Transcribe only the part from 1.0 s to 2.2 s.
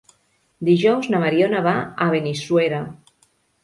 na Mariona va a